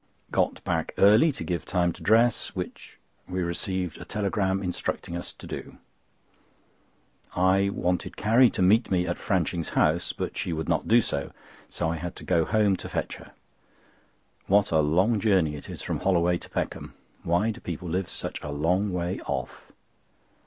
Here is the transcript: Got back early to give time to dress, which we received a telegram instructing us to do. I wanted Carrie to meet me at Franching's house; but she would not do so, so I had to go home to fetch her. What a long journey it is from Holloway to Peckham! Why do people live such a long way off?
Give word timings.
Got 0.31 0.63
back 0.63 0.95
early 0.97 1.31
to 1.33 1.43
give 1.43 1.63
time 1.63 1.93
to 1.93 2.01
dress, 2.01 2.55
which 2.55 2.97
we 3.27 3.43
received 3.43 3.99
a 3.99 4.03
telegram 4.03 4.63
instructing 4.63 5.15
us 5.15 5.31
to 5.33 5.45
do. 5.45 5.77
I 7.35 7.69
wanted 7.69 8.17
Carrie 8.17 8.49
to 8.49 8.63
meet 8.63 8.89
me 8.89 9.05
at 9.05 9.19
Franching's 9.19 9.69
house; 9.77 10.11
but 10.11 10.35
she 10.35 10.53
would 10.53 10.67
not 10.67 10.87
do 10.87 11.01
so, 11.01 11.31
so 11.69 11.91
I 11.91 11.97
had 11.97 12.15
to 12.15 12.23
go 12.23 12.45
home 12.45 12.75
to 12.77 12.89
fetch 12.89 13.17
her. 13.17 13.33
What 14.47 14.71
a 14.71 14.79
long 14.79 15.19
journey 15.19 15.55
it 15.55 15.69
is 15.69 15.83
from 15.83 15.99
Holloway 15.99 16.39
to 16.39 16.49
Peckham! 16.49 16.95
Why 17.21 17.51
do 17.51 17.59
people 17.61 17.87
live 17.87 18.09
such 18.09 18.41
a 18.41 18.49
long 18.49 18.91
way 18.91 19.19
off? 19.27 19.71